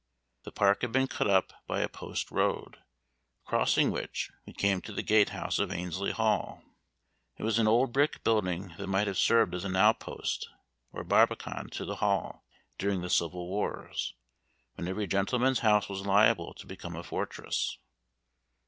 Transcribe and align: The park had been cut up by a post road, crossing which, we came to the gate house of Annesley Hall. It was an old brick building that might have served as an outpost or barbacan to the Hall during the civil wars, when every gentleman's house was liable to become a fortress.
The 0.45 0.51
park 0.51 0.81
had 0.81 0.91
been 0.91 1.05
cut 1.07 1.27
up 1.27 1.53
by 1.67 1.81
a 1.81 1.87
post 1.87 2.31
road, 2.31 2.79
crossing 3.45 3.91
which, 3.91 4.31
we 4.47 4.53
came 4.53 4.81
to 4.81 4.91
the 4.91 5.03
gate 5.03 5.29
house 5.29 5.59
of 5.59 5.69
Annesley 5.69 6.09
Hall. 6.09 6.63
It 7.37 7.43
was 7.43 7.59
an 7.59 7.67
old 7.67 7.93
brick 7.93 8.23
building 8.23 8.73
that 8.79 8.87
might 8.87 9.05
have 9.05 9.19
served 9.19 9.53
as 9.53 9.63
an 9.63 9.75
outpost 9.75 10.49
or 10.91 11.03
barbacan 11.03 11.69
to 11.73 11.85
the 11.85 11.97
Hall 11.97 12.43
during 12.79 13.01
the 13.01 13.11
civil 13.11 13.47
wars, 13.47 14.15
when 14.73 14.87
every 14.87 15.05
gentleman's 15.05 15.59
house 15.59 15.87
was 15.87 16.03
liable 16.03 16.55
to 16.55 16.65
become 16.65 16.95
a 16.95 17.03
fortress. 17.03 17.77